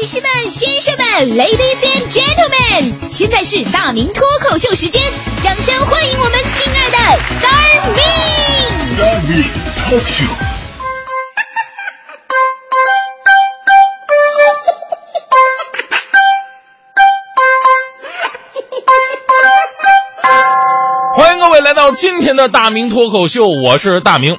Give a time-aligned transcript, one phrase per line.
[0.00, 5.02] 女士们、先生们，Ladies and Gentlemen，现在是大明脱口秀时间，
[5.42, 6.96] 掌声欢迎我们亲爱的
[7.40, 8.00] Star Me！
[8.96, 9.42] 大明
[9.88, 10.24] 脱口秀。
[21.16, 24.38] 欢迎各位来到今天的大明脱口秀，我是大明。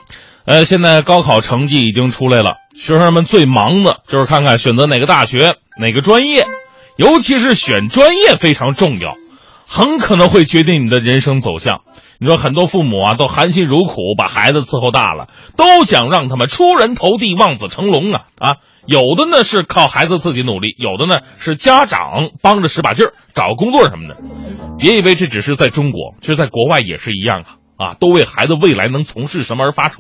[0.50, 6.44] 呃，现在高考成绩已经出来了，学生们最忙的就是看看选择哪个大学、哪个专业，
[6.98, 9.14] 尤其是选专业非常重要，
[9.68, 11.82] 很可能会决定你的人生走向。
[12.20, 18.50] 你说很多父母啊，都含辛茹苦把孩子伺候大了，都想让他们出人头地、望子成龙啊啊！
[18.88, 24.18] 有的呢是靠孩子自己努力，有的呢是家长帮着使把劲儿，找工作什么的。
[24.80, 27.96] 别以为这只是在中国，其实在国外也是一样啊啊！
[27.98, 29.96] 都为孩子未来能从事什么而发愁。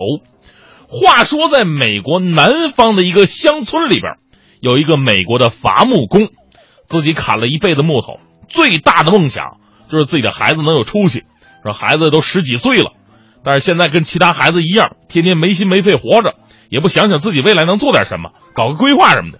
[0.90, 4.16] 话说，在美国南方的一个乡村里边，
[4.60, 6.28] 有一个美国的伐木工，
[6.88, 8.20] 自己砍了一辈子木头，
[8.50, 9.58] 最大的梦想
[9.90, 11.24] 就是自己的孩子能有出息。
[11.64, 12.92] 说孩子都十几岁了，
[13.44, 16.36] 但是现在跟其他孩子一样，天天没心没肺活着，
[16.70, 19.40] 也不想想自己未来能做点什么，搞个规划什么的。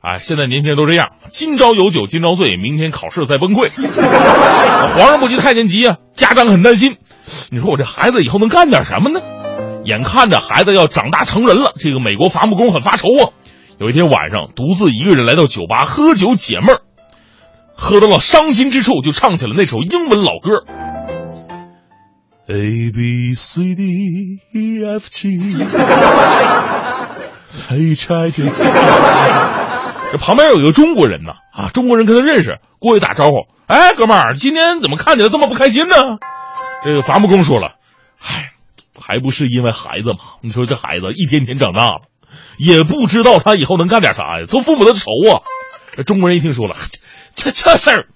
[0.00, 3.70] 哎，现在年轻人都这样，今朝有酒今朝醉，明天考试再崩溃。
[4.96, 6.96] 皇上不急太监急啊，家长很担心。
[7.50, 9.20] 你说我这孩子以后能干点什么呢？
[9.84, 13.30] 眼看着孩子要长大成人了，这个美国伐木工很发愁啊。
[13.78, 16.80] 有一天晚上，独自一个人来到酒吧喝酒解闷儿，
[17.76, 20.64] 喝到了伤心之处，就唱起了那首英文老歌。
[22.48, 25.38] A B C D E F G
[27.70, 28.50] H I J。
[30.10, 33.46] 这旁边有一个中国人呢，啊，中国人跟他认识，过去打招呼。
[33.66, 35.94] 哎，哥们儿，今天怎么看起来这么不开心呢？
[36.84, 37.76] 这个伐木工说了，
[38.20, 38.52] 唉，
[39.00, 40.18] 还不是因为孩子嘛。
[40.40, 42.02] 你说这孩子一天天长大了，
[42.58, 45.42] 也不知道他以后能干点啥呀，做父母的愁啊。
[45.96, 46.76] 这中国人一听说了，
[47.34, 48.06] 这这事儿，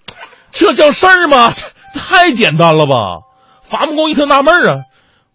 [0.53, 1.53] 这叫事儿吗？
[1.95, 2.93] 太简单了吧？
[3.63, 4.75] 伐木工一听纳闷啊，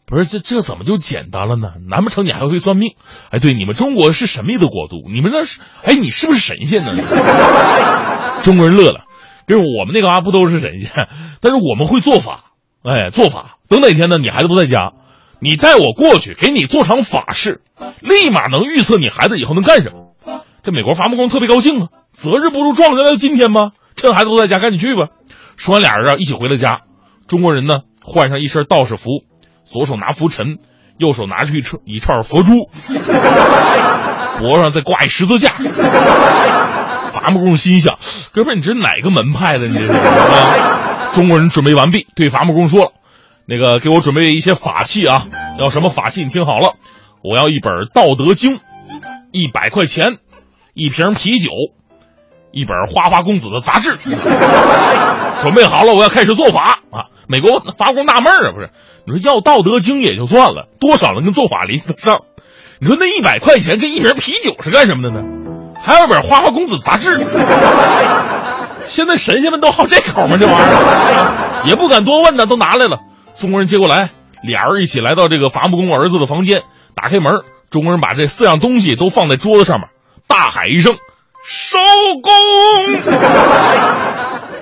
[0.05, 1.73] 不是这这怎么就简单了呢？
[1.89, 2.95] 难不成你还会算命？
[3.31, 6.91] 哎，对，你们中国是神秘的国度，你们那是哎，你是不是神仙呢？
[8.43, 9.05] 中国人乐了，
[9.47, 10.91] 跟我们那嘎不都是神仙？
[11.41, 12.51] 但是我们会做法，
[12.85, 13.57] 哎，做法。
[13.67, 14.93] 等哪天呢，你孩子不在家，
[15.39, 17.61] 你带我过去，给你做场法事，
[17.99, 20.13] 立马能预测你孩子以后能干什么。
[20.63, 23.71] 这美国伐木工特别高兴啊，择日不如撞日的今天吗？
[23.95, 25.07] 趁孩子都在家，赶紧去吧。
[25.57, 26.81] 说完，俩人啊一起回了家。
[27.27, 29.23] 中国人呢，换上一身道士服，
[29.63, 30.59] 左手拿拂尘，
[30.99, 32.69] 右手拿去一串一串佛珠，
[34.39, 35.49] 脖上再挂一十字架。
[37.13, 37.97] 伐木工心想：
[38.31, 39.67] 哥们，你这哪个门派的？
[39.67, 40.94] 你这是啊？
[41.15, 42.91] 中国人准备完毕，对伐木工说了
[43.47, 45.27] ：“那个，给我准备一些法器啊！
[45.57, 46.23] 要什么法器？
[46.23, 46.75] 你听好了，
[47.23, 48.57] 我要一本《道德经》，
[49.31, 50.17] 一百块钱，
[50.73, 51.51] 一瓶啤酒，
[52.51, 53.95] 一本《花花公子》的杂志。
[55.41, 58.69] 准备好了，我要开始做法啊！”美国伐木工纳闷啊，不是？
[59.05, 62.23] 你说要《道德经》也就算了，多少能跟做法联系得上？
[62.79, 65.23] 你说那一百块钱跟一瓶啤酒是干什么的呢？
[65.81, 67.25] 还有本《花花公子》杂志。
[68.87, 70.37] 现在神仙们都好这口吗？
[70.39, 72.99] 这玩意儿也不敢多问呢，都拿来了。
[73.39, 74.09] 中国人接过来，
[74.43, 76.63] 俩人一起来到这个伐木工儿子的房间，
[76.95, 79.89] 打开门，中国人把这四样东西都放在桌子上面，
[80.27, 80.95] 大喊一声
[81.45, 81.77] ：“收
[82.21, 82.31] 工！”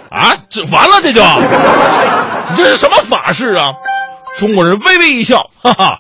[0.10, 1.22] 啊，这完了，这就，
[2.52, 3.74] 你这是什么法事啊？
[4.38, 6.00] 中国人微微一笑，哈哈，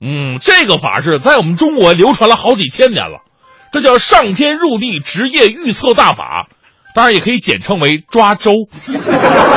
[0.00, 3.20] 嗯，这个法事在我们中国流传了好几千年了，
[3.72, 6.48] 这叫上天入地职业预测大法，
[6.94, 8.52] 当然也可以简称为抓周，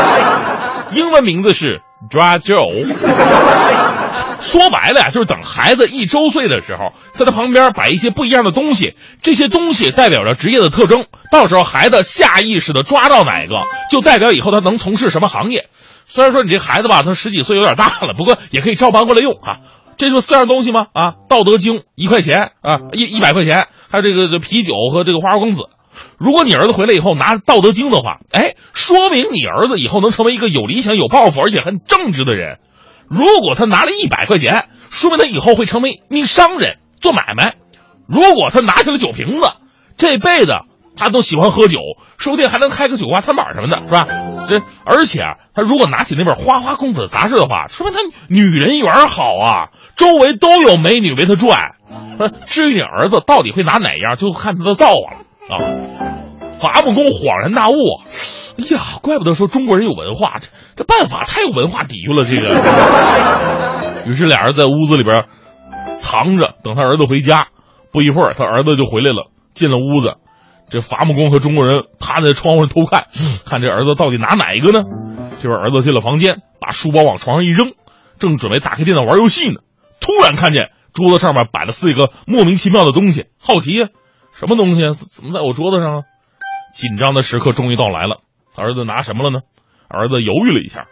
[0.94, 2.56] 英文名字是抓周。
[4.40, 11.06] 说白了呀，就是等孩子一周岁的时候，在他旁边摆一些不一样的东西，这些东西代表着职业的特征。
[11.32, 15.70] 到时候孩子下意识的抓到哪个，就代表以后他能从事什么行业。
[16.06, 19.64] 虽然说你这孩子吧，他十几岁有点大了，不过也可以照搬过来用啊。
[19.96, 20.82] 这就四样东西吗？
[20.94, 25.70] 啊，《道德经》一块钱啊，一一百块钱，还有这个这啤酒和这个花花公子。
[26.18, 32.60] 如果你儿子回来以后拿《道德经》的话，哎，说明你儿子以后能成为一个有理想、有抱负而且很正直的人。
[33.10, 37.54] 如果他拿了一百块钱，说明他以后会成为名商人，做买卖；
[38.08, 39.48] 如果他拿起了酒瓶子，
[39.98, 40.54] 这辈子
[40.96, 41.80] 他都喜欢喝酒，
[42.18, 44.08] 说不定还能开个酒吧餐馆什么的，是吧？
[44.50, 45.22] 这而且
[45.56, 51.76] 他如果拿起那本《花花公子》杂志的话，说明他女人缘好啊，周围都有美女围他转。
[52.46, 55.18] 至于你儿子到底会拿哪样，就看他的造化了
[55.50, 55.58] 啊！
[56.60, 57.76] 伐木工恍然大悟。
[58.58, 62.24] 哎呀，怪不得说中国人有文化，这这办法太有文化底蕴了。
[62.24, 65.26] 这个，于是俩人在屋子里边
[65.98, 67.48] 藏着，等他儿子回家。
[67.92, 70.16] 不一会儿，他儿子就回来了，进了屋子。
[70.70, 73.06] 这伐木工和中国人趴在窗户上偷看，
[73.46, 74.84] 看这儿子到底拿哪一个呢？
[75.40, 77.74] 这会儿儿子进了房间，把书包往床上一扔，
[78.18, 79.60] 正准备打开电脑玩游戏呢，
[80.00, 83.90] 突然看见桌子上面摆了四个莫名其妙的东西，好奇呀，
[84.40, 84.92] 什么东西啊？
[84.94, 86.02] 怎么在我桌子上啊？
[86.74, 88.22] 紧张的时刻终于到来了，
[88.56, 89.40] 儿子拿什么了呢？
[89.88, 90.88] 儿子犹豫了一下，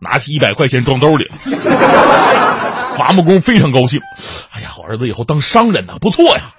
[0.00, 1.26] 拿起一百块钱装兜里。
[2.96, 4.00] 伐木工非常高兴，
[4.52, 6.54] 哎呀，我儿子以后当商人呢，不错呀。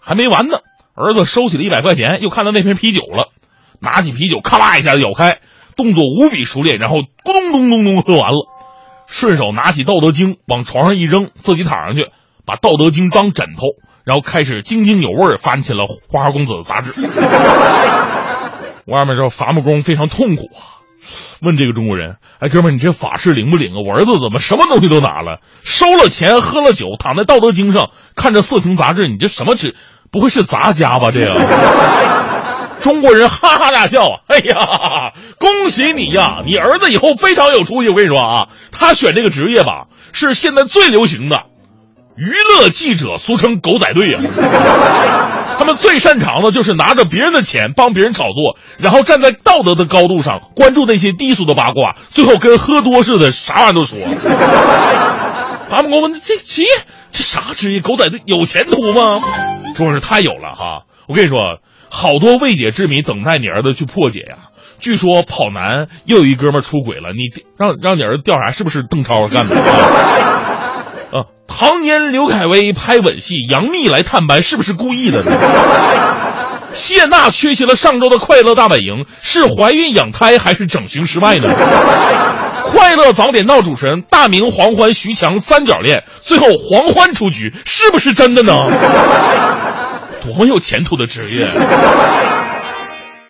[0.00, 0.58] 还没完呢。
[0.94, 3.28] 儿子收起了一百块钱，又看到那瓶啤酒了，
[3.80, 5.40] 拿起啤酒，咔啦一下咬开，
[5.76, 8.46] 动作无比熟练，然后咕咚咚咚咚喝完了，
[9.06, 12.10] 顺手拿起《道德经》往床上一扔，自己躺上去，
[12.46, 13.62] 把《道德经》当枕头，
[14.06, 16.92] 然后开始津津有味儿翻起了《花花公子》的杂志。
[18.86, 20.78] 外面这伐木工非常痛苦啊，
[21.42, 23.82] 问这个中国人：“哎，哥们，你这法事灵不灵啊？
[23.84, 29.74] 我儿子怎么什么东西都拿了，收了钱，喝了酒，躺在《道德经》上看着色情杂志，你这什么纸？”
[30.12, 31.10] 不会是杂家吧？
[31.10, 31.34] 这个
[32.80, 34.20] 中国人哈哈大笑啊！
[34.28, 36.44] 哎呀，恭喜你呀！
[36.46, 37.88] 你儿子以后非常有出息。
[37.88, 41.46] 我跟你说啊，他选这个职业吧，是现在最流行的
[42.16, 44.18] 娱乐记者，俗称狗仔队呀。
[45.58, 53.98] 他们最擅长的就是拿着别人的钱帮别人炒作，然后站在道德的高度上关注那些低俗的八卦，最后跟喝多似的，啥玩意都说。
[55.68, 56.62] 他们我问这这
[57.10, 57.80] 这啥职业？
[57.80, 59.20] 狗仔队有前途吗？
[59.74, 60.84] 说是太有了哈！
[61.08, 61.58] 我跟你说，
[61.90, 64.36] 好多未解之谜等待你儿子去破解呀。
[64.78, 69.56] 据说跑男又有一哥们出轨了，你让让你儿子调查是不是邓超干的？
[71.56, 75.32] 啊，唐嫣、刘恺威拍吻戏，杨幂来探班是不是故意的呢？
[76.74, 81.48] 谢娜缺席了上周的快乐大本营，是怀孕养胎还是整形失败呢？
[82.68, 88.52] 快乐早点到主持人大明黄欢徐强三角恋，最后黄欢出局，是不是真的呢？
[90.22, 91.46] 多么有前途的职业！